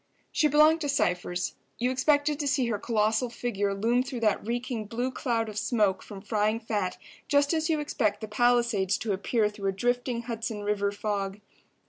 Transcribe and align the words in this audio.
She 0.31 0.47
belonged 0.47 0.81
to 0.81 0.89
Cypher's. 0.89 1.53
You 1.77 1.91
expected 1.91 2.39
to 2.39 2.47
see 2.47 2.65
her 2.69 2.79
colossal 2.79 3.29
figure 3.29 3.71
loom 3.75 4.01
through 4.01 4.21
that 4.21 4.43
reeking 4.43 4.85
blue 4.85 5.11
cloud 5.11 5.47
of 5.47 5.59
smoke 5.59 6.01
from 6.01 6.21
frying 6.23 6.59
fat 6.59 6.97
just 7.27 7.53
as 7.53 7.69
you 7.69 7.79
expect 7.79 8.19
the 8.19 8.27
Palisades 8.27 8.97
to 8.97 9.13
appear 9.13 9.47
through 9.47 9.69
a 9.69 9.73
drifting 9.73 10.23
Hudson 10.23 10.63
River 10.63 10.91
fog. 10.91 11.39